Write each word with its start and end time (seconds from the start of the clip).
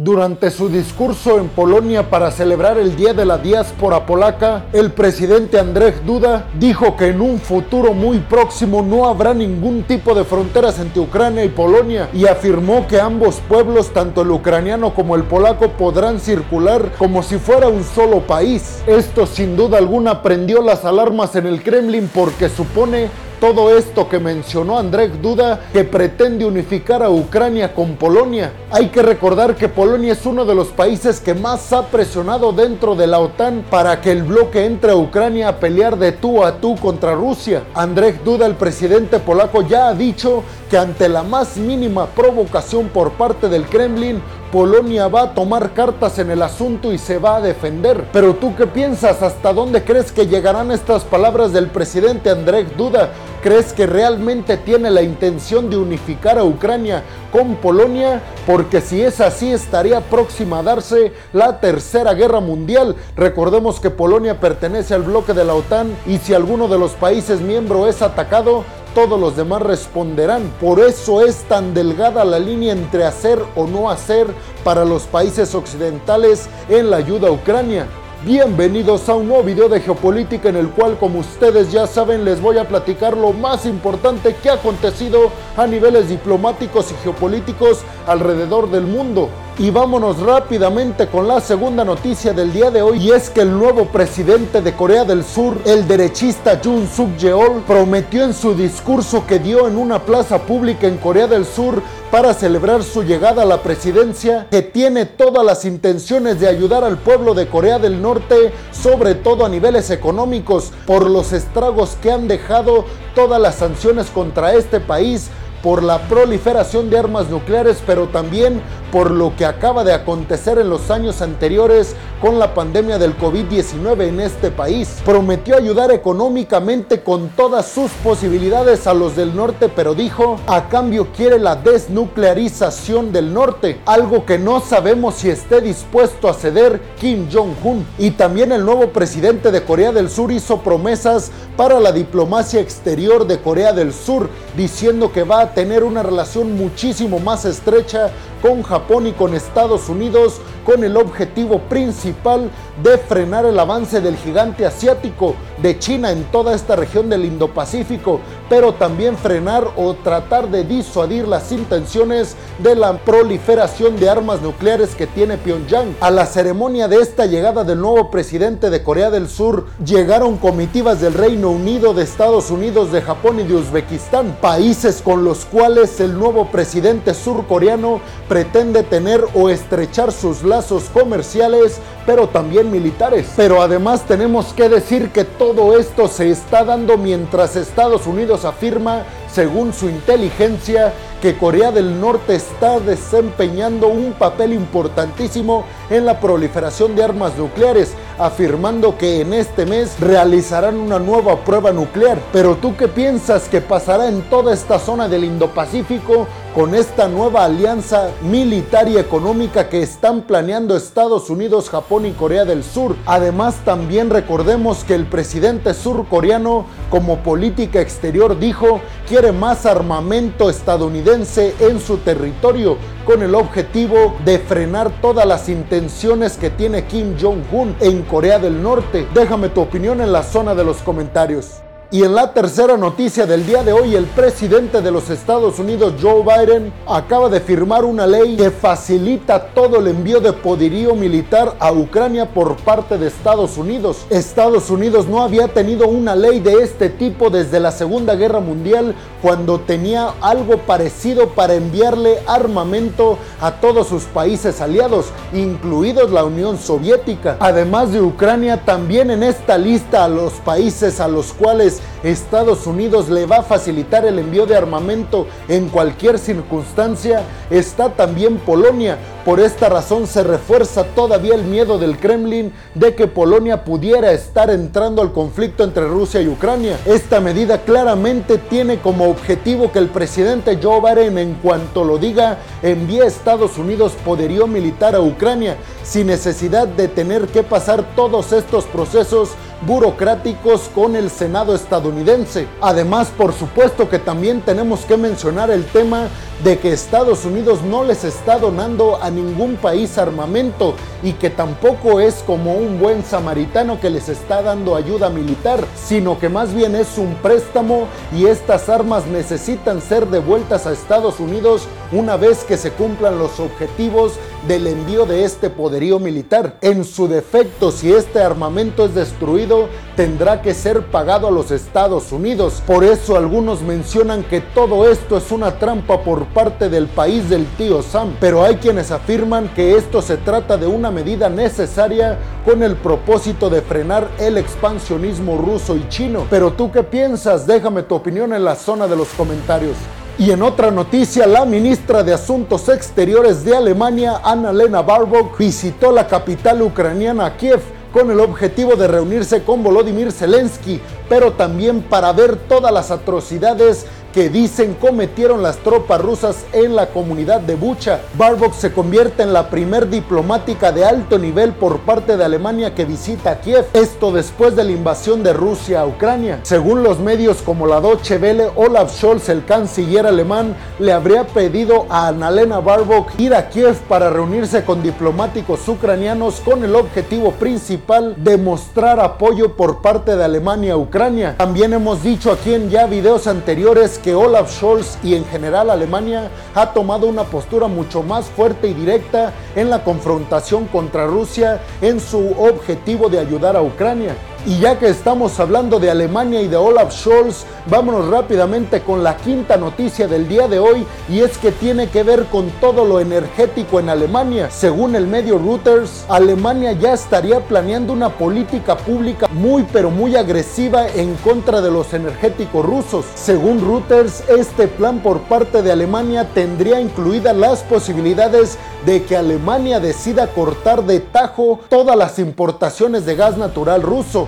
Durante 0.00 0.52
su 0.52 0.68
discurso 0.68 1.40
en 1.40 1.48
Polonia 1.48 2.08
para 2.08 2.30
celebrar 2.30 2.78
el 2.78 2.94
Día 2.94 3.14
de 3.14 3.24
la 3.24 3.36
Diáspora 3.36 4.06
Polaca, 4.06 4.66
el 4.72 4.92
presidente 4.92 5.58
Andrzej 5.58 6.04
Duda 6.04 6.46
dijo 6.56 6.96
que 6.96 7.08
en 7.08 7.20
un 7.20 7.40
futuro 7.40 7.92
muy 7.94 8.20
próximo 8.20 8.80
no 8.80 9.08
habrá 9.08 9.34
ningún 9.34 9.82
tipo 9.82 10.14
de 10.14 10.22
fronteras 10.22 10.78
entre 10.78 11.00
Ucrania 11.00 11.44
y 11.44 11.48
Polonia 11.48 12.08
y 12.12 12.26
afirmó 12.26 12.86
que 12.86 13.00
ambos 13.00 13.40
pueblos, 13.48 13.92
tanto 13.92 14.22
el 14.22 14.30
ucraniano 14.30 14.94
como 14.94 15.16
el 15.16 15.24
polaco, 15.24 15.70
podrán 15.70 16.20
circular 16.20 16.92
como 16.96 17.24
si 17.24 17.38
fuera 17.38 17.66
un 17.66 17.82
solo 17.82 18.20
país. 18.20 18.84
Esto 18.86 19.26
sin 19.26 19.56
duda 19.56 19.78
alguna 19.78 20.22
prendió 20.22 20.62
las 20.62 20.84
alarmas 20.84 21.34
en 21.34 21.48
el 21.48 21.60
Kremlin 21.64 22.08
porque 22.14 22.48
supone 22.48 23.08
todo 23.40 23.76
esto 23.76 24.08
que 24.08 24.18
mencionó 24.18 24.78
Andrzej 24.78 25.20
Duda, 25.20 25.60
que 25.72 25.84
pretende 25.84 26.44
unificar 26.44 27.02
a 27.02 27.10
Ucrania 27.10 27.74
con 27.74 27.96
Polonia. 27.96 28.52
Hay 28.70 28.88
que 28.88 29.02
recordar 29.02 29.56
que 29.56 29.68
Polonia 29.68 30.12
es 30.12 30.26
uno 30.26 30.44
de 30.44 30.54
los 30.54 30.68
países 30.68 31.20
que 31.20 31.34
más 31.34 31.72
ha 31.72 31.86
presionado 31.86 32.52
dentro 32.52 32.94
de 32.94 33.06
la 33.06 33.20
OTAN 33.20 33.64
para 33.70 34.00
que 34.00 34.12
el 34.12 34.22
bloque 34.22 34.64
entre 34.64 34.92
a 34.92 34.96
Ucrania 34.96 35.48
a 35.48 35.60
pelear 35.60 35.98
de 35.98 36.12
tú 36.12 36.44
a 36.44 36.60
tú 36.60 36.76
contra 36.76 37.14
Rusia. 37.14 37.62
Andrzej 37.74 38.22
Duda, 38.22 38.46
el 38.46 38.54
presidente 38.54 39.18
polaco, 39.18 39.62
ya 39.62 39.88
ha 39.88 39.94
dicho 39.94 40.42
que 40.70 40.76
ante 40.76 41.08
la 41.08 41.22
más 41.22 41.56
mínima 41.56 42.06
provocación 42.06 42.88
por 42.88 43.12
parte 43.12 43.48
del 43.48 43.66
Kremlin, 43.66 44.20
Polonia 44.52 45.08
va 45.08 45.22
a 45.22 45.34
tomar 45.34 45.74
cartas 45.74 46.18
en 46.18 46.30
el 46.30 46.40
asunto 46.40 46.90
y 46.90 46.96
se 46.96 47.18
va 47.18 47.36
a 47.36 47.40
defender. 47.42 48.06
Pero 48.12 48.34
tú 48.34 48.56
qué 48.56 48.66
piensas? 48.66 49.22
¿Hasta 49.22 49.52
dónde 49.52 49.84
crees 49.84 50.10
que 50.10 50.26
llegarán 50.26 50.70
estas 50.70 51.04
palabras 51.04 51.52
del 51.52 51.66
presidente 51.66 52.30
Andrzej 52.30 52.74
Duda? 52.74 53.10
¿Crees 53.42 53.74
que 53.74 53.86
realmente 53.86 54.56
tiene 54.56 54.90
la 54.90 55.02
intención 55.02 55.68
de 55.68 55.76
unificar 55.76 56.38
a 56.38 56.44
Ucrania 56.44 57.02
con 57.30 57.56
Polonia? 57.56 58.22
Porque 58.46 58.80
si 58.80 59.02
es 59.02 59.20
así 59.20 59.52
estaría 59.52 60.00
próxima 60.00 60.60
a 60.60 60.62
darse 60.62 61.12
la 61.34 61.60
tercera 61.60 62.14
guerra 62.14 62.40
mundial. 62.40 62.96
Recordemos 63.16 63.80
que 63.80 63.90
Polonia 63.90 64.40
pertenece 64.40 64.94
al 64.94 65.02
bloque 65.02 65.34
de 65.34 65.44
la 65.44 65.54
OTAN 65.54 65.94
y 66.06 66.16
si 66.18 66.32
alguno 66.32 66.68
de 66.68 66.78
los 66.78 66.92
países 66.92 67.42
miembros 67.42 67.88
es 67.88 68.00
atacado, 68.00 68.64
todos 68.98 69.20
los 69.20 69.36
demás 69.36 69.62
responderán. 69.62 70.52
Por 70.60 70.80
eso 70.80 71.24
es 71.24 71.44
tan 71.44 71.72
delgada 71.72 72.24
la 72.24 72.40
línea 72.40 72.72
entre 72.72 73.04
hacer 73.04 73.40
o 73.54 73.64
no 73.64 73.90
hacer 73.90 74.26
para 74.64 74.84
los 74.84 75.04
países 75.04 75.54
occidentales 75.54 76.48
en 76.68 76.90
la 76.90 76.96
ayuda 76.96 77.28
a 77.28 77.30
Ucrania. 77.30 77.86
Bienvenidos 78.24 79.08
a 79.08 79.14
un 79.14 79.28
nuevo 79.28 79.44
video 79.44 79.68
de 79.68 79.80
geopolítica 79.80 80.48
en 80.48 80.56
el 80.56 80.70
cual 80.70 80.98
como 80.98 81.20
ustedes 81.20 81.70
ya 81.70 81.86
saben 81.86 82.24
les 82.24 82.40
voy 82.40 82.58
a 82.58 82.66
platicar 82.66 83.16
lo 83.16 83.32
más 83.32 83.66
importante 83.66 84.34
que 84.34 84.50
ha 84.50 84.54
acontecido 84.54 85.30
a 85.56 85.68
niveles 85.68 86.08
diplomáticos 86.08 86.90
y 86.90 86.94
geopolíticos 86.96 87.82
alrededor 88.04 88.68
del 88.68 88.82
mundo. 88.82 89.28
Y 89.60 89.72
vámonos 89.72 90.20
rápidamente 90.20 91.08
con 91.08 91.26
la 91.26 91.40
segunda 91.40 91.84
noticia 91.84 92.32
del 92.32 92.52
día 92.52 92.70
de 92.70 92.80
hoy 92.80 92.98
y 92.98 93.10
es 93.10 93.28
que 93.28 93.40
el 93.40 93.58
nuevo 93.58 93.86
presidente 93.86 94.62
de 94.62 94.72
Corea 94.72 95.04
del 95.04 95.24
Sur, 95.24 95.58
el 95.64 95.88
derechista 95.88 96.60
Jun 96.62 96.88
Suk 96.88 97.16
Yeol, 97.16 97.64
prometió 97.66 98.22
en 98.22 98.34
su 98.34 98.54
discurso 98.54 99.26
que 99.26 99.40
dio 99.40 99.66
en 99.66 99.76
una 99.76 99.98
plaza 99.98 100.38
pública 100.42 100.86
en 100.86 100.98
Corea 100.98 101.26
del 101.26 101.44
Sur 101.44 101.82
para 102.08 102.34
celebrar 102.34 102.84
su 102.84 103.02
llegada 103.02 103.42
a 103.42 103.46
la 103.46 103.60
presidencia 103.60 104.46
que 104.48 104.62
tiene 104.62 105.06
todas 105.06 105.44
las 105.44 105.64
intenciones 105.64 106.38
de 106.38 106.46
ayudar 106.46 106.84
al 106.84 106.96
pueblo 106.96 107.34
de 107.34 107.48
Corea 107.48 107.80
del 107.80 108.00
Norte, 108.00 108.52
sobre 108.70 109.16
todo 109.16 109.44
a 109.44 109.48
niveles 109.48 109.90
económicos, 109.90 110.70
por 110.86 111.10
los 111.10 111.32
estragos 111.32 111.96
que 112.00 112.12
han 112.12 112.28
dejado 112.28 112.84
todas 113.16 113.40
las 113.40 113.56
sanciones 113.56 114.06
contra 114.10 114.54
este 114.54 114.78
país 114.78 115.30
por 115.62 115.82
la 115.82 115.98
proliferación 116.08 116.90
de 116.90 116.98
armas 116.98 117.28
nucleares, 117.28 117.82
pero 117.86 118.08
también 118.08 118.62
por 118.92 119.10
lo 119.10 119.36
que 119.36 119.44
acaba 119.44 119.84
de 119.84 119.92
acontecer 119.92 120.58
en 120.58 120.70
los 120.70 120.90
años 120.90 121.20
anteriores 121.20 121.94
con 122.20 122.38
la 122.38 122.54
pandemia 122.54 122.98
del 122.98 123.16
COVID-19 123.16 124.08
en 124.08 124.20
este 124.20 124.50
país. 124.50 124.96
Prometió 125.04 125.56
ayudar 125.56 125.90
económicamente 125.90 127.02
con 127.02 127.28
todas 127.30 127.66
sus 127.66 127.90
posibilidades 128.02 128.86
a 128.86 128.94
los 128.94 129.14
del 129.14 129.36
norte, 129.36 129.68
pero 129.68 129.94
dijo, 129.94 130.38
a 130.46 130.68
cambio 130.68 131.08
quiere 131.14 131.38
la 131.38 131.56
desnuclearización 131.56 133.12
del 133.12 133.32
norte, 133.32 133.80
algo 133.86 134.24
que 134.24 134.38
no 134.38 134.60
sabemos 134.60 135.16
si 135.16 135.30
esté 135.30 135.60
dispuesto 135.60 136.28
a 136.28 136.34
ceder 136.34 136.80
Kim 136.98 137.28
Jong-un. 137.30 137.86
Y 137.98 138.12
también 138.12 138.52
el 138.52 138.64
nuevo 138.64 138.88
presidente 138.88 139.50
de 139.50 139.62
Corea 139.62 139.92
del 139.92 140.10
Sur 140.10 140.32
hizo 140.32 140.60
promesas 140.60 141.30
para 141.56 141.78
la 141.78 141.92
diplomacia 141.92 142.60
exterior 142.60 143.26
de 143.26 143.40
Corea 143.40 143.72
del 143.72 143.92
Sur, 143.92 144.28
diciendo 144.56 145.12
que 145.12 145.24
va 145.24 145.42
a 145.42 145.47
tener 145.54 145.84
una 145.84 146.02
relación 146.02 146.56
muchísimo 146.56 147.18
más 147.18 147.44
estrecha 147.44 148.10
con 148.42 148.62
Japón 148.62 149.06
y 149.06 149.12
con 149.12 149.34
Estados 149.34 149.88
Unidos 149.88 150.40
con 150.64 150.84
el 150.84 150.98
objetivo 150.98 151.60
principal 151.60 152.50
de 152.82 152.98
frenar 152.98 153.46
el 153.46 153.58
avance 153.58 154.02
del 154.02 154.16
gigante 154.16 154.66
asiático 154.66 155.34
de 155.62 155.78
China 155.78 156.12
en 156.12 156.24
toda 156.24 156.54
esta 156.54 156.76
región 156.76 157.08
del 157.08 157.24
Indo-Pacífico, 157.24 158.20
pero 158.50 158.74
también 158.74 159.16
frenar 159.16 159.66
o 159.76 159.94
tratar 159.94 160.50
de 160.50 160.64
disuadir 160.64 161.26
las 161.26 161.50
intenciones 161.52 162.36
de 162.58 162.74
la 162.74 162.98
proliferación 162.98 163.98
de 163.98 164.10
armas 164.10 164.42
nucleares 164.42 164.94
que 164.94 165.06
tiene 165.06 165.38
Pyongyang. 165.38 165.96
A 166.00 166.10
la 166.10 166.26
ceremonia 166.26 166.86
de 166.86 166.96
esta 166.96 167.24
llegada 167.24 167.64
del 167.64 167.80
nuevo 167.80 168.10
presidente 168.10 168.68
de 168.68 168.82
Corea 168.82 169.10
del 169.10 169.28
Sur 169.28 169.66
llegaron 169.82 170.36
comitivas 170.36 171.00
del 171.00 171.14
Reino 171.14 171.50
Unido, 171.50 171.94
de 171.94 172.04
Estados 172.04 172.50
Unidos, 172.50 172.92
de 172.92 173.00
Japón 173.00 173.40
y 173.40 173.44
de 173.44 173.54
Uzbekistán, 173.54 174.36
países 174.40 175.00
con 175.02 175.24
los 175.24 175.37
cuales 175.44 176.00
el 176.00 176.18
nuevo 176.18 176.46
presidente 176.50 177.14
surcoreano 177.14 178.00
pretende 178.28 178.82
tener 178.82 179.24
o 179.34 179.48
estrechar 179.48 180.12
sus 180.12 180.42
lazos 180.42 180.84
comerciales, 180.92 181.80
pero 182.06 182.28
también 182.28 182.70
militares. 182.70 183.26
Pero 183.36 183.62
además 183.62 184.04
tenemos 184.06 184.52
que 184.52 184.68
decir 184.68 185.10
que 185.10 185.24
todo 185.24 185.78
esto 185.78 186.08
se 186.08 186.30
está 186.30 186.64
dando 186.64 186.96
mientras 186.96 187.56
Estados 187.56 188.06
Unidos 188.06 188.44
afirma, 188.44 189.04
según 189.32 189.72
su 189.72 189.88
inteligencia, 189.88 190.92
que 191.20 191.36
Corea 191.36 191.72
del 191.72 192.00
Norte 192.00 192.36
está 192.36 192.78
desempeñando 192.78 193.88
un 193.88 194.12
papel 194.12 194.52
importantísimo 194.52 195.64
en 195.90 196.06
la 196.06 196.20
proliferación 196.20 196.94
de 196.94 197.02
armas 197.02 197.36
nucleares, 197.36 197.94
afirmando 198.18 198.96
que 198.96 199.22
en 199.22 199.32
este 199.32 199.66
mes 199.66 199.98
realizarán 200.00 200.76
una 200.76 200.98
nueva 200.98 201.44
prueba 201.44 201.72
nuclear. 201.72 202.18
Pero 202.32 202.56
tú 202.56 202.76
qué 202.76 202.88
piensas 202.88 203.48
que 203.48 203.60
pasará 203.60 204.08
en 204.08 204.22
toda 204.30 204.54
esta 204.54 204.78
zona 204.78 205.08
del 205.08 205.24
Indo-Pacífico 205.24 206.28
con 206.58 206.74
esta 206.74 207.06
nueva 207.06 207.44
alianza 207.44 208.10
militar 208.20 208.88
y 208.88 208.98
económica 208.98 209.68
que 209.68 209.80
están 209.80 210.22
planeando 210.22 210.76
Estados 210.76 211.30
Unidos, 211.30 211.70
Japón 211.70 212.04
y 212.04 212.10
Corea 212.10 212.44
del 212.44 212.64
Sur? 212.64 212.96
Además, 213.06 213.54
también 213.64 214.10
recordemos 214.10 214.82
que 214.82 214.96
el 214.96 215.06
presidente 215.06 215.72
surcoreano, 215.72 216.66
como 216.90 217.18
política 217.18 217.80
exterior, 217.80 218.40
dijo 218.40 218.80
quiere 219.06 219.30
más 219.30 219.66
armamento 219.66 220.50
estadounidense 220.50 221.54
en 221.60 221.78
su 221.78 221.98
territorio 221.98 222.76
con 223.04 223.22
el 223.22 223.36
objetivo 223.36 224.16
de 224.24 224.40
frenar 224.40 224.90
todas 225.00 225.26
las 225.26 225.48
intenciones 225.48 226.36
que 226.36 226.50
tiene 226.50 226.86
Kim 226.86 227.14
Jong-un 227.20 227.76
en 227.78 228.02
Corea 228.02 228.40
del 228.40 228.60
Norte. 228.60 229.06
Déjame 229.14 229.50
tu 229.50 229.60
opinión 229.60 230.00
en 230.00 230.10
la 230.10 230.24
zona 230.24 230.56
de 230.56 230.64
los 230.64 230.78
comentarios. 230.78 231.62
Y 231.90 232.04
en 232.04 232.14
la 232.14 232.34
tercera 232.34 232.76
noticia 232.76 233.24
del 233.24 233.46
día 233.46 233.62
de 233.62 233.72
hoy, 233.72 233.94
el 233.94 234.04
presidente 234.04 234.82
de 234.82 234.90
los 234.90 235.08
Estados 235.08 235.58
Unidos, 235.58 235.94
Joe 235.98 236.22
Biden, 236.22 236.70
acaba 236.86 237.30
de 237.30 237.40
firmar 237.40 237.86
una 237.86 238.06
ley 238.06 238.36
que 238.36 238.50
facilita 238.50 239.42
todo 239.54 239.78
el 239.80 239.86
envío 239.86 240.20
de 240.20 240.34
poderío 240.34 240.94
militar 240.94 241.56
a 241.58 241.72
Ucrania 241.72 242.26
por 242.26 242.56
parte 242.56 242.98
de 242.98 243.06
Estados 243.06 243.56
Unidos. 243.56 244.04
Estados 244.10 244.68
Unidos 244.68 245.06
no 245.08 245.22
había 245.22 245.48
tenido 245.48 245.88
una 245.88 246.14
ley 246.14 246.40
de 246.40 246.62
este 246.62 246.90
tipo 246.90 247.30
desde 247.30 247.58
la 247.58 247.72
Segunda 247.72 248.14
Guerra 248.16 248.40
Mundial, 248.40 248.94
cuando 249.22 249.58
tenía 249.58 250.12
algo 250.20 250.58
parecido 250.58 251.30
para 251.30 251.54
enviarle 251.54 252.18
armamento 252.26 253.16
a 253.40 253.52
todos 253.52 253.88
sus 253.88 254.04
países 254.04 254.60
aliados, 254.60 255.06
incluidos 255.32 256.10
la 256.10 256.22
Unión 256.22 256.58
Soviética. 256.58 257.38
Además 257.40 257.92
de 257.92 258.02
Ucrania, 258.02 258.62
también 258.66 259.10
en 259.10 259.22
esta 259.22 259.56
lista 259.56 260.04
a 260.04 260.08
los 260.08 260.34
países 260.34 261.00
a 261.00 261.08
los 261.08 261.32
cuales 261.32 261.77
Estados 262.02 262.66
Unidos 262.66 263.08
le 263.08 263.26
va 263.26 263.38
a 263.38 263.42
facilitar 263.42 264.06
el 264.06 264.18
envío 264.18 264.46
de 264.46 264.56
armamento 264.56 265.26
en 265.48 265.68
cualquier 265.68 266.18
circunstancia, 266.18 267.22
está 267.50 267.90
también 267.90 268.38
Polonia. 268.38 268.98
Por 269.24 269.40
esta 269.40 269.68
razón 269.68 270.06
se 270.06 270.22
refuerza 270.22 270.84
todavía 270.84 271.34
el 271.34 271.44
miedo 271.44 271.76
del 271.78 271.98
Kremlin 271.98 272.52
de 272.74 272.94
que 272.94 273.06
Polonia 273.06 273.64
pudiera 273.64 274.12
estar 274.12 274.48
entrando 274.48 275.02
al 275.02 275.12
conflicto 275.12 275.64
entre 275.64 275.86
Rusia 275.86 276.22
y 276.22 276.28
Ucrania. 276.28 276.78
Esta 276.86 277.20
medida 277.20 277.58
claramente 277.58 278.38
tiene 278.38 278.78
como 278.78 279.10
objetivo 279.10 279.70
que 279.70 279.80
el 279.80 279.88
presidente 279.88 280.58
Joe 280.62 280.80
Biden 280.80 281.18
en 281.18 281.34
cuanto 281.34 281.84
lo 281.84 281.98
diga 281.98 282.38
envíe 282.62 283.02
a 283.02 283.06
Estados 283.06 283.58
Unidos 283.58 283.92
poderío 284.04 284.46
militar 284.46 284.94
a 284.94 285.00
Ucrania 285.00 285.56
sin 285.82 286.06
necesidad 286.06 286.68
de 286.68 286.88
tener 286.88 287.28
que 287.28 287.42
pasar 287.42 287.84
todos 287.94 288.32
estos 288.32 288.64
procesos 288.64 289.30
burocráticos 289.62 290.70
con 290.74 290.96
el 290.96 291.10
Senado 291.10 291.54
estadounidense. 291.54 292.46
Además, 292.60 293.08
por 293.16 293.32
supuesto 293.32 293.88
que 293.88 293.98
también 293.98 294.40
tenemos 294.40 294.80
que 294.80 294.96
mencionar 294.96 295.50
el 295.50 295.64
tema 295.64 296.08
de 296.44 296.58
que 296.58 296.72
Estados 296.72 297.24
Unidos 297.24 297.62
no 297.62 297.82
les 297.82 298.04
está 298.04 298.38
donando 298.38 299.02
a 299.02 299.10
ningún 299.10 299.56
país 299.56 299.98
armamento 299.98 300.74
y 301.02 301.12
que 301.14 301.30
tampoco 301.30 302.00
es 302.00 302.22
como 302.26 302.54
un 302.54 302.78
buen 302.78 303.04
samaritano 303.04 303.80
que 303.80 303.90
les 303.90 304.08
está 304.08 304.42
dando 304.42 304.76
ayuda 304.76 305.10
militar, 305.10 305.64
sino 305.74 306.18
que 306.18 306.28
más 306.28 306.54
bien 306.54 306.76
es 306.76 306.96
un 306.96 307.14
préstamo 307.16 307.88
y 308.16 308.26
estas 308.26 308.68
armas 308.68 309.06
necesitan 309.06 309.82
ser 309.82 310.06
devueltas 310.06 310.66
a 310.66 310.72
Estados 310.72 311.18
Unidos 311.18 311.66
una 311.92 312.16
vez 312.16 312.44
que 312.44 312.56
se 312.56 312.72
cumplan 312.72 313.18
los 313.18 313.40
objetivos 313.40 314.14
del 314.46 314.66
envío 314.66 315.06
de 315.06 315.24
este 315.24 315.50
poderío 315.50 315.98
militar. 315.98 316.56
En 316.60 316.84
su 316.84 317.08
defecto, 317.08 317.70
si 317.70 317.92
este 317.92 318.20
armamento 318.20 318.84
es 318.84 318.94
destruido, 318.94 319.68
tendrá 319.96 320.42
que 320.42 320.54
ser 320.54 320.82
pagado 320.86 321.28
a 321.28 321.30
los 321.30 321.50
Estados 321.50 322.12
Unidos. 322.12 322.62
Por 322.66 322.84
eso 322.84 323.16
algunos 323.16 323.62
mencionan 323.62 324.22
que 324.22 324.40
todo 324.40 324.88
esto 324.88 325.16
es 325.16 325.32
una 325.32 325.58
trampa 325.58 326.02
por 326.02 326.26
parte 326.26 326.68
del 326.68 326.86
país 326.86 327.28
del 327.28 327.46
tío 327.56 327.82
Sam, 327.82 328.16
pero 328.20 328.44
hay 328.44 328.56
quienes 328.56 328.90
afirman 328.90 329.48
que 329.54 329.76
esto 329.76 330.02
se 330.02 330.16
trata 330.18 330.56
de 330.56 330.66
una 330.66 330.90
medida 330.90 331.28
necesaria 331.28 332.18
con 332.44 332.62
el 332.62 332.76
propósito 332.76 333.50
de 333.50 333.62
frenar 333.62 334.08
el 334.18 334.38
expansionismo 334.38 335.38
ruso 335.38 335.76
y 335.76 335.88
chino. 335.88 336.26
Pero 336.30 336.52
tú 336.52 336.70
qué 336.70 336.82
piensas? 336.82 337.46
Déjame 337.46 337.82
tu 337.82 337.94
opinión 337.94 338.32
en 338.32 338.44
la 338.44 338.54
zona 338.54 338.86
de 338.86 338.96
los 338.96 339.08
comentarios. 339.08 339.76
Y 340.20 340.32
en 340.32 340.42
otra 340.42 340.72
noticia, 340.72 341.28
la 341.28 341.44
ministra 341.44 342.02
de 342.02 342.12
Asuntos 342.12 342.68
Exteriores 342.68 343.44
de 343.44 343.56
Alemania, 343.56 344.20
Annalena 344.24 344.82
Baerbock, 344.82 345.38
visitó 345.38 345.92
la 345.92 346.08
capital 346.08 346.60
ucraniana 346.60 347.36
Kiev 347.36 347.60
con 347.92 348.10
el 348.10 348.18
objetivo 348.18 348.74
de 348.74 348.88
reunirse 348.88 349.44
con 349.44 349.62
Volodymyr 349.62 350.10
Zelensky, 350.10 350.80
pero 351.08 351.34
también 351.34 351.82
para 351.82 352.12
ver 352.12 352.34
todas 352.34 352.72
las 352.72 352.90
atrocidades 352.90 353.86
que 354.12 354.28
dicen 354.28 354.74
cometieron 354.74 355.42
las 355.42 355.58
tropas 355.58 356.00
rusas 356.00 356.44
en 356.52 356.74
la 356.74 356.86
comunidad 356.86 357.40
de 357.40 357.54
Bucha. 357.54 358.00
Barbok 358.16 358.54
se 358.54 358.72
convierte 358.72 359.22
en 359.22 359.32
la 359.32 359.50
primer 359.50 359.88
diplomática 359.88 360.72
de 360.72 360.84
alto 360.84 361.18
nivel 361.18 361.52
por 361.52 361.80
parte 361.80 362.16
de 362.16 362.24
Alemania 362.24 362.74
que 362.74 362.84
visita 362.84 363.40
Kiev, 363.40 363.66
esto 363.72 364.12
después 364.12 364.56
de 364.56 364.64
la 364.64 364.72
invasión 364.72 365.22
de 365.22 365.32
Rusia 365.32 365.80
a 365.80 365.86
Ucrania. 365.86 366.40
Según 366.42 366.82
los 366.82 366.98
medios 366.98 367.42
como 367.42 367.66
la 367.66 367.80
Deutsche 367.80 368.18
Welle, 368.18 368.50
Olaf 368.56 368.96
Scholz, 368.96 369.28
el 369.28 369.44
canciller 369.44 370.06
alemán, 370.06 370.56
le 370.78 370.92
habría 370.92 371.26
pedido 371.26 371.86
a 371.88 372.08
Annalena 372.08 372.60
Barbok 372.60 373.18
ir 373.18 373.34
a 373.34 373.48
Kiev 373.48 373.76
para 373.88 374.10
reunirse 374.10 374.64
con 374.64 374.82
diplomáticos 374.82 375.68
ucranianos 375.68 376.40
con 376.40 376.64
el 376.64 376.74
objetivo 376.74 377.32
principal 377.32 378.14
de 378.16 378.36
mostrar 378.36 379.00
apoyo 379.00 379.54
por 379.56 379.82
parte 379.82 380.16
de 380.16 380.24
Alemania 380.24 380.74
a 380.74 380.76
Ucrania. 380.76 381.34
También 381.36 381.72
hemos 381.72 382.02
dicho 382.02 382.32
aquí 382.32 382.54
en 382.54 382.70
ya 382.70 382.86
videos 382.86 383.26
anteriores 383.26 383.97
que 383.98 384.14
Olaf 384.14 384.50
Scholz 384.50 384.98
y 385.02 385.14
en 385.14 385.24
general 385.26 385.70
Alemania 385.70 386.30
ha 386.54 386.72
tomado 386.72 387.06
una 387.06 387.24
postura 387.24 387.68
mucho 387.68 388.02
más 388.02 388.26
fuerte 388.26 388.68
y 388.68 388.74
directa 388.74 389.32
en 389.56 389.70
la 389.70 389.84
confrontación 389.84 390.66
contra 390.66 391.06
Rusia 391.06 391.60
en 391.80 392.00
su 392.00 392.32
objetivo 392.38 393.08
de 393.08 393.18
ayudar 393.18 393.56
a 393.56 393.62
Ucrania. 393.62 394.16
Y 394.46 394.60
ya 394.60 394.78
que 394.78 394.88
estamos 394.88 395.40
hablando 395.40 395.80
de 395.80 395.90
Alemania 395.90 396.40
y 396.40 396.48
de 396.48 396.56
Olaf 396.56 396.92
Scholz, 396.94 397.44
vámonos 397.66 398.08
rápidamente 398.08 398.82
con 398.82 399.02
la 399.02 399.16
quinta 399.16 399.56
noticia 399.56 400.06
del 400.06 400.28
día 400.28 400.46
de 400.46 400.60
hoy 400.60 400.86
y 401.08 401.20
es 401.20 401.36
que 401.38 401.50
tiene 401.50 401.88
que 401.88 402.04
ver 402.04 402.26
con 402.26 402.48
todo 402.60 402.84
lo 402.84 403.00
energético 403.00 403.80
en 403.80 403.88
Alemania. 403.88 404.48
Según 404.50 404.94
el 404.94 405.08
medio 405.08 405.38
Reuters, 405.38 406.04
Alemania 406.08 406.72
ya 406.72 406.92
estaría 406.92 407.40
planeando 407.40 407.92
una 407.92 408.10
política 408.10 408.76
pública 408.76 409.28
muy 409.32 409.64
pero 409.72 409.90
muy 409.90 410.14
agresiva 410.14 410.86
en 410.86 411.14
contra 411.16 411.60
de 411.60 411.72
los 411.72 411.92
energéticos 411.92 412.64
rusos. 412.64 413.06
Según 413.16 413.60
Reuters, 413.60 414.22
este 414.28 414.68
plan 414.68 415.00
por 415.00 415.20
parte 415.22 415.62
de 415.62 415.72
Alemania 415.72 416.28
tendría 416.32 416.80
incluidas 416.80 417.36
las 417.36 417.62
posibilidades 417.64 418.56
de 418.86 419.02
que 419.02 419.16
Alemania 419.16 419.80
decida 419.80 420.28
cortar 420.28 420.84
de 420.84 421.00
tajo 421.00 421.58
todas 421.68 421.96
las 421.96 422.20
importaciones 422.20 423.04
de 423.04 423.16
gas 423.16 423.36
natural 423.36 423.82
ruso 423.82 424.27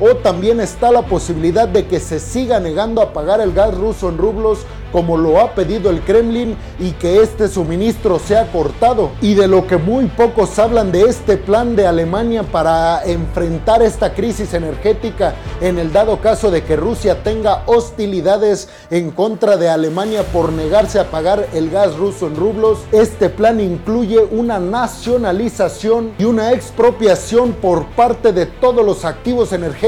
o 0.00 0.16
también 0.16 0.60
está 0.60 0.90
la 0.90 1.02
posibilidad 1.02 1.68
de 1.68 1.86
que 1.86 2.00
se 2.00 2.18
siga 2.18 2.60
negando 2.60 3.00
a 3.00 3.12
pagar 3.12 3.40
el 3.40 3.52
gas 3.52 3.74
ruso 3.74 4.08
en 4.08 4.18
rublos 4.18 4.60
como 4.94 5.16
lo 5.16 5.40
ha 5.40 5.56
pedido 5.56 5.90
el 5.90 6.02
Kremlin 6.02 6.56
y 6.78 6.92
que 6.92 7.20
este 7.20 7.48
suministro 7.48 8.20
sea 8.20 8.46
cortado. 8.52 9.10
Y 9.20 9.34
de 9.34 9.48
lo 9.48 9.66
que 9.66 9.76
muy 9.76 10.06
pocos 10.06 10.56
hablan 10.60 10.92
de 10.92 11.02
este 11.02 11.36
plan 11.36 11.74
de 11.74 11.84
Alemania 11.84 12.44
para 12.44 13.04
enfrentar 13.04 13.82
esta 13.82 14.14
crisis 14.14 14.54
energética 14.54 15.34
en 15.60 15.80
el 15.80 15.92
dado 15.92 16.20
caso 16.20 16.48
de 16.52 16.62
que 16.62 16.76
Rusia 16.76 17.24
tenga 17.24 17.64
hostilidades 17.66 18.68
en 18.88 19.10
contra 19.10 19.56
de 19.56 19.68
Alemania 19.68 20.22
por 20.32 20.52
negarse 20.52 21.00
a 21.00 21.10
pagar 21.10 21.48
el 21.54 21.70
gas 21.70 21.96
ruso 21.96 22.28
en 22.28 22.36
rublos. 22.36 22.78
Este 22.92 23.30
plan 23.30 23.58
incluye 23.58 24.20
una 24.30 24.60
nacionalización 24.60 26.12
y 26.20 26.24
una 26.24 26.52
expropiación 26.52 27.50
por 27.54 27.86
parte 27.96 28.32
de 28.32 28.46
todos 28.46 28.86
los 28.86 29.04
activos 29.04 29.52
energéticos 29.52 29.83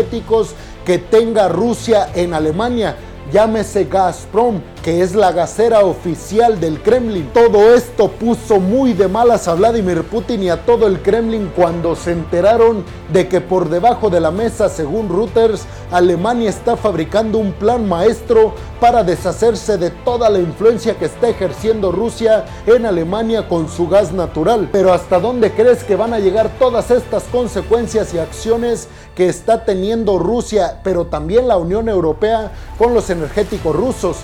que 0.84 0.98
tenga 0.98 1.48
Rusia 1.48 2.10
en 2.14 2.34
Alemania. 2.34 2.96
Llámese 3.32 3.84
Gazprom, 3.84 4.60
que 4.86 5.02
es 5.02 5.16
la 5.16 5.32
gasera 5.32 5.80
oficial 5.80 6.60
del 6.60 6.80
Kremlin. 6.80 7.28
Todo 7.34 7.74
esto 7.74 8.06
puso 8.06 8.60
muy 8.60 8.92
de 8.92 9.08
malas 9.08 9.48
a 9.48 9.54
Vladimir 9.54 10.04
Putin 10.04 10.44
y 10.44 10.48
a 10.48 10.64
todo 10.64 10.86
el 10.86 11.02
Kremlin 11.02 11.50
cuando 11.56 11.96
se 11.96 12.12
enteraron 12.12 12.84
de 13.12 13.26
que 13.26 13.40
por 13.40 13.68
debajo 13.68 14.10
de 14.10 14.20
la 14.20 14.30
mesa, 14.30 14.68
según 14.68 15.08
Reuters, 15.08 15.66
Alemania 15.90 16.48
está 16.48 16.76
fabricando 16.76 17.38
un 17.38 17.52
plan 17.52 17.88
maestro 17.88 18.54
para 18.78 19.02
deshacerse 19.02 19.76
de 19.76 19.90
toda 19.90 20.30
la 20.30 20.38
influencia 20.38 20.96
que 20.96 21.06
está 21.06 21.28
ejerciendo 21.28 21.90
Rusia 21.90 22.44
en 22.66 22.86
Alemania 22.86 23.48
con 23.48 23.68
su 23.68 23.88
gas 23.88 24.12
natural. 24.12 24.68
Pero 24.70 24.92
¿hasta 24.92 25.18
dónde 25.18 25.50
crees 25.50 25.82
que 25.82 25.96
van 25.96 26.14
a 26.14 26.20
llegar 26.20 26.48
todas 26.60 26.92
estas 26.92 27.24
consecuencias 27.24 28.14
y 28.14 28.18
acciones 28.18 28.86
que 29.16 29.28
está 29.28 29.64
teniendo 29.64 30.20
Rusia, 30.20 30.80
pero 30.84 31.06
también 31.06 31.48
la 31.48 31.56
Unión 31.56 31.88
Europea 31.88 32.52
con 32.78 32.94
los 32.94 33.10
energéticos 33.10 33.74
rusos? 33.74 34.18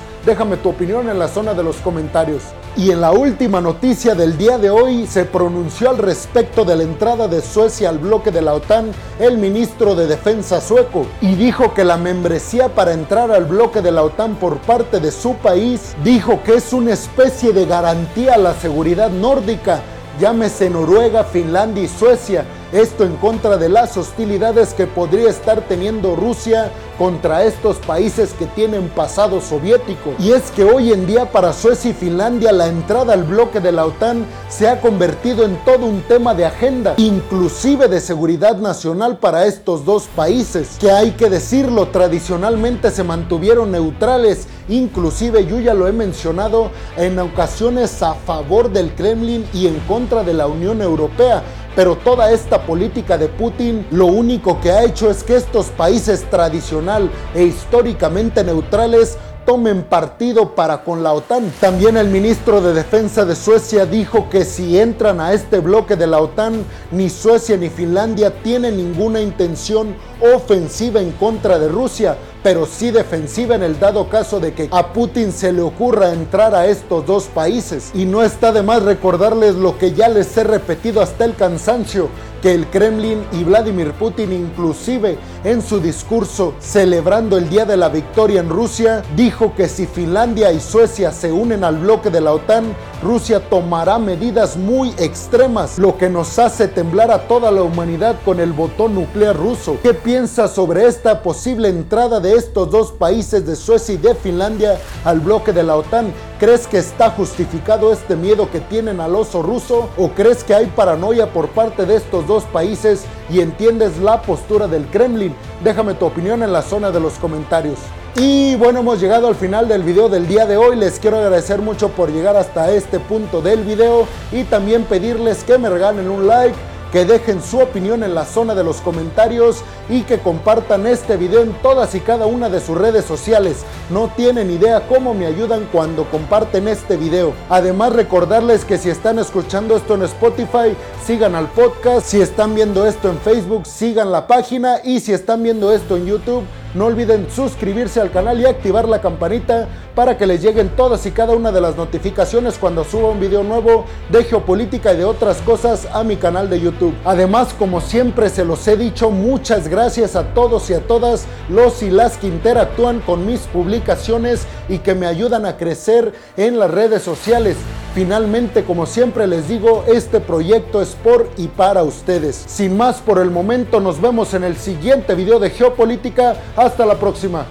Tu 0.56 0.68
opinión 0.68 1.08
en 1.08 1.18
la 1.18 1.28
zona 1.28 1.54
de 1.54 1.62
los 1.62 1.76
comentarios. 1.76 2.42
Y 2.76 2.90
en 2.90 3.00
la 3.00 3.12
última 3.12 3.60
noticia 3.60 4.14
del 4.14 4.36
día 4.36 4.58
de 4.58 4.70
hoy 4.70 5.06
se 5.06 5.24
pronunció 5.24 5.90
al 5.90 5.98
respecto 5.98 6.64
de 6.64 6.76
la 6.76 6.82
entrada 6.82 7.28
de 7.28 7.40
Suecia 7.40 7.88
al 7.88 7.98
bloque 7.98 8.30
de 8.30 8.42
la 8.42 8.54
OTAN 8.54 8.92
el 9.18 9.38
ministro 9.38 9.94
de 9.94 10.06
Defensa 10.06 10.60
sueco 10.60 11.06
y 11.20 11.34
dijo 11.34 11.74
que 11.74 11.84
la 11.84 11.96
membresía 11.96 12.74
para 12.74 12.92
entrar 12.92 13.30
al 13.30 13.44
bloque 13.44 13.82
de 13.82 13.92
la 13.92 14.02
OTAN 14.02 14.36
por 14.36 14.58
parte 14.58 15.00
de 15.00 15.10
su 15.10 15.34
país 15.34 15.94
dijo 16.02 16.42
que 16.44 16.54
es 16.54 16.72
una 16.72 16.92
especie 16.92 17.52
de 17.52 17.66
garantía 17.66 18.34
a 18.34 18.38
la 18.38 18.54
seguridad 18.54 19.10
nórdica, 19.10 19.80
llámese 20.18 20.70
Noruega, 20.70 21.24
Finlandia 21.24 21.84
y 21.84 21.88
Suecia 21.88 22.44
esto 22.72 23.04
en 23.04 23.16
contra 23.16 23.58
de 23.58 23.68
las 23.68 23.96
hostilidades 23.96 24.74
que 24.74 24.86
podría 24.86 25.28
estar 25.28 25.60
teniendo 25.68 26.16
Rusia 26.16 26.70
contra 26.98 27.44
estos 27.44 27.76
países 27.78 28.32
que 28.38 28.46
tienen 28.46 28.88
pasado 28.88 29.40
soviético. 29.40 30.14
Y 30.18 30.32
es 30.32 30.50
que 30.50 30.64
hoy 30.64 30.92
en 30.92 31.06
día 31.06 31.30
para 31.30 31.52
Suecia 31.52 31.90
y 31.90 31.94
Finlandia 31.94 32.52
la 32.52 32.68
entrada 32.68 33.12
al 33.12 33.24
bloque 33.24 33.60
de 33.60 33.72
la 33.72 33.84
OTAN 33.84 34.24
se 34.48 34.68
ha 34.68 34.80
convertido 34.80 35.44
en 35.44 35.56
todo 35.64 35.86
un 35.86 36.02
tema 36.02 36.34
de 36.34 36.46
agenda, 36.46 36.94
inclusive 36.96 37.88
de 37.88 38.00
seguridad 38.00 38.56
nacional 38.56 39.18
para 39.18 39.46
estos 39.46 39.84
dos 39.84 40.04
países, 40.14 40.76
que 40.78 40.90
hay 40.90 41.12
que 41.12 41.28
decirlo, 41.28 41.88
tradicionalmente 41.88 42.90
se 42.90 43.04
mantuvieron 43.04 43.72
neutrales, 43.72 44.46
inclusive 44.68 45.44
yo 45.46 45.60
ya 45.60 45.74
lo 45.74 45.88
he 45.88 45.92
mencionado 45.92 46.70
en 46.96 47.18
ocasiones 47.18 48.02
a 48.02 48.14
favor 48.14 48.70
del 48.70 48.94
Kremlin 48.94 49.46
y 49.52 49.66
en 49.66 49.78
contra 49.80 50.22
de 50.22 50.34
la 50.34 50.46
Unión 50.46 50.80
Europea 50.80 51.42
pero 51.74 51.96
toda 51.96 52.30
esta 52.32 52.62
política 52.62 53.16
de 53.16 53.28
Putin 53.28 53.86
lo 53.90 54.06
único 54.06 54.60
que 54.60 54.70
ha 54.70 54.84
hecho 54.84 55.10
es 55.10 55.22
que 55.22 55.36
estos 55.36 55.66
países 55.66 56.28
tradicional 56.30 57.10
e 57.34 57.44
históricamente 57.44 58.44
neutrales 58.44 59.18
tomen 59.44 59.82
partido 59.82 60.54
para 60.54 60.84
con 60.84 61.02
la 61.02 61.12
OTAN. 61.12 61.52
También 61.60 61.96
el 61.96 62.08
ministro 62.08 62.60
de 62.60 62.72
Defensa 62.72 63.24
de 63.24 63.34
Suecia 63.34 63.86
dijo 63.86 64.28
que 64.30 64.44
si 64.44 64.78
entran 64.78 65.20
a 65.20 65.32
este 65.32 65.60
bloque 65.60 65.96
de 65.96 66.06
la 66.06 66.20
OTAN, 66.20 66.64
ni 66.90 67.10
Suecia 67.10 67.56
ni 67.56 67.68
Finlandia 67.68 68.42
tienen 68.42 68.76
ninguna 68.76 69.20
intención 69.20 69.94
ofensiva 70.20 71.00
en 71.00 71.12
contra 71.12 71.58
de 71.58 71.68
Rusia, 71.68 72.16
pero 72.42 72.66
sí 72.66 72.90
defensiva 72.90 73.54
en 73.54 73.62
el 73.62 73.78
dado 73.78 74.08
caso 74.08 74.40
de 74.40 74.52
que 74.52 74.68
a 74.70 74.92
Putin 74.92 75.32
se 75.32 75.52
le 75.52 75.62
ocurra 75.62 76.12
entrar 76.12 76.54
a 76.54 76.66
estos 76.66 77.06
dos 77.06 77.24
países. 77.24 77.90
Y 77.94 78.04
no 78.04 78.22
está 78.22 78.52
de 78.52 78.62
más 78.62 78.82
recordarles 78.82 79.54
lo 79.54 79.78
que 79.78 79.92
ya 79.92 80.08
les 80.08 80.36
he 80.36 80.44
repetido 80.44 81.00
hasta 81.00 81.24
el 81.24 81.34
cansancio, 81.34 82.08
que 82.42 82.52
el 82.52 82.66
Kremlin 82.66 83.24
y 83.32 83.44
Vladimir 83.44 83.92
Putin 83.92 84.32
inclusive 84.32 85.16
en 85.44 85.62
su 85.62 85.80
discurso 85.80 86.54
celebrando 86.58 87.38
el 87.38 87.48
Día 87.48 87.64
de 87.64 87.76
la 87.76 87.88
Victoria 87.88 88.40
en 88.40 88.48
Rusia, 88.48 89.02
dijo 89.16 89.54
que 89.54 89.68
si 89.68 89.86
Finlandia 89.86 90.52
y 90.52 90.60
Suecia 90.60 91.12
se 91.12 91.30
unen 91.30 91.62
al 91.64 91.78
bloque 91.78 92.10
de 92.10 92.20
la 92.20 92.32
OTAN, 92.32 92.64
Rusia 93.02 93.40
tomará 93.48 93.98
medidas 93.98 94.56
muy 94.56 94.90
extremas, 94.98 95.78
lo 95.78 95.96
que 95.96 96.08
nos 96.08 96.38
hace 96.38 96.68
temblar 96.68 97.10
a 97.10 97.26
toda 97.28 97.50
la 97.50 97.62
humanidad 97.62 98.16
con 98.24 98.40
el 98.40 98.52
botón 98.52 98.94
nuclear 98.94 99.36
ruso. 99.36 99.78
¿Qué 99.82 99.94
piensa 99.94 100.48
sobre 100.48 100.86
esta 100.86 101.22
posible 101.22 101.68
entrada 101.68 102.20
de 102.20 102.34
estos 102.34 102.70
dos 102.70 102.92
países 102.92 103.46
de 103.46 103.56
Suecia 103.56 103.94
y 103.94 103.98
de 103.98 104.14
Finlandia 104.14 104.78
al 105.04 105.20
bloque 105.20 105.52
de 105.52 105.62
la 105.62 105.76
OTAN? 105.76 106.12
¿Crees 106.42 106.66
que 106.66 106.78
está 106.78 107.08
justificado 107.08 107.92
este 107.92 108.16
miedo 108.16 108.50
que 108.50 108.58
tienen 108.58 108.98
al 108.98 109.14
oso 109.14 109.42
ruso? 109.42 109.90
¿O 109.96 110.08
crees 110.08 110.42
que 110.42 110.52
hay 110.52 110.66
paranoia 110.66 111.32
por 111.32 111.50
parte 111.50 111.86
de 111.86 111.94
estos 111.94 112.26
dos 112.26 112.42
países 112.42 113.04
y 113.30 113.38
entiendes 113.38 113.98
la 113.98 114.22
postura 114.22 114.66
del 114.66 114.86
Kremlin? 114.86 115.36
Déjame 115.62 115.94
tu 115.94 116.04
opinión 116.04 116.42
en 116.42 116.52
la 116.52 116.62
zona 116.62 116.90
de 116.90 116.98
los 116.98 117.12
comentarios. 117.12 117.78
Y 118.16 118.56
bueno, 118.56 118.80
hemos 118.80 119.00
llegado 119.00 119.28
al 119.28 119.36
final 119.36 119.68
del 119.68 119.84
video 119.84 120.08
del 120.08 120.26
día 120.26 120.44
de 120.44 120.56
hoy. 120.56 120.74
Les 120.74 120.98
quiero 120.98 121.18
agradecer 121.18 121.60
mucho 121.60 121.90
por 121.90 122.10
llegar 122.10 122.36
hasta 122.36 122.72
este 122.72 122.98
punto 122.98 123.40
del 123.40 123.62
video 123.62 124.08
y 124.32 124.42
también 124.42 124.82
pedirles 124.82 125.44
que 125.44 125.58
me 125.58 125.70
regalen 125.70 126.10
un 126.10 126.26
like 126.26 126.56
que 126.92 127.06
dejen 127.06 127.42
su 127.42 127.58
opinión 127.58 128.04
en 128.04 128.14
la 128.14 128.26
zona 128.26 128.54
de 128.54 128.62
los 128.62 128.82
comentarios 128.82 129.62
y 129.88 130.02
que 130.02 130.18
compartan 130.18 130.86
este 130.86 131.16
video 131.16 131.40
en 131.40 131.52
todas 131.62 131.94
y 131.94 132.00
cada 132.00 132.26
una 132.26 132.50
de 132.50 132.60
sus 132.60 132.76
redes 132.76 133.06
sociales. 133.06 133.64
No 133.90 134.08
tienen 134.14 134.50
idea 134.50 134.86
cómo 134.86 135.14
me 135.14 135.26
ayudan 135.26 135.66
cuando 135.72 136.04
comparten 136.10 136.68
este 136.68 136.96
video. 136.96 137.32
Además 137.48 137.94
recordarles 137.94 138.64
que 138.64 138.78
si 138.78 138.90
están 138.90 139.18
escuchando 139.18 139.76
esto 139.76 139.94
en 139.94 140.02
Spotify, 140.02 140.76
sigan 141.04 141.34
al 141.34 141.48
podcast. 141.48 142.06
Si 142.06 142.20
están 142.20 142.54
viendo 142.54 142.86
esto 142.86 143.08
en 143.08 143.18
Facebook, 143.18 143.66
sigan 143.66 144.12
la 144.12 144.26
página. 144.26 144.80
Y 144.84 145.00
si 145.00 145.12
están 145.12 145.42
viendo 145.42 145.72
esto 145.72 145.96
en 145.96 146.06
YouTube, 146.06 146.44
no 146.74 146.86
olviden 146.86 147.26
suscribirse 147.30 148.00
al 148.00 148.10
canal 148.10 148.40
y 148.40 148.46
activar 148.46 148.88
la 148.88 149.00
campanita 149.00 149.68
para 149.94 150.16
que 150.16 150.26
les 150.26 150.42
lleguen 150.42 150.70
todas 150.70 151.04
y 151.06 151.10
cada 151.10 151.34
una 151.34 151.52
de 151.52 151.60
las 151.60 151.76
notificaciones 151.76 152.56
cuando 152.58 152.84
suba 152.84 153.10
un 153.10 153.20
video 153.20 153.42
nuevo 153.42 153.84
de 154.10 154.24
geopolítica 154.24 154.92
y 154.92 154.96
de 154.96 155.04
otras 155.04 155.38
cosas 155.42 155.86
a 155.92 156.02
mi 156.02 156.16
canal 156.16 156.48
de 156.48 156.60
YouTube. 156.60 156.94
Además, 157.04 157.54
como 157.58 157.80
siempre 157.80 158.30
se 158.30 158.44
los 158.44 158.66
he 158.68 158.76
dicho, 158.76 159.10
muchas 159.10 159.68
gracias 159.68 160.16
a 160.16 160.34
todos 160.34 160.70
y 160.70 160.74
a 160.74 160.80
todas 160.80 161.26
los 161.48 161.82
y 161.82 161.90
las 161.90 162.16
que 162.16 162.28
interactúan 162.28 163.00
con 163.00 163.26
mis 163.26 163.40
publicaciones 163.40 164.46
y 164.68 164.78
que 164.78 164.94
me 164.94 165.06
ayudan 165.06 165.46
a 165.46 165.56
crecer 165.56 166.12
en 166.36 166.58
las 166.58 166.70
redes 166.70 167.02
sociales. 167.02 167.56
Finalmente, 167.94 168.64
como 168.64 168.86
siempre 168.86 169.26
les 169.26 169.48
digo, 169.48 169.84
este 169.86 170.20
proyecto 170.20 170.80
es 170.80 170.96
por 171.04 171.28
y 171.36 171.48
para 171.48 171.82
ustedes. 171.82 172.42
Sin 172.46 172.74
más 172.74 173.00
por 173.00 173.18
el 173.18 173.30
momento, 173.30 173.80
nos 173.80 174.00
vemos 174.00 174.32
en 174.32 174.44
el 174.44 174.56
siguiente 174.56 175.14
video 175.14 175.38
de 175.38 175.50
geopolítica. 175.50 176.36
Hasta 176.62 176.86
la 176.86 176.94
próxima. 176.94 177.44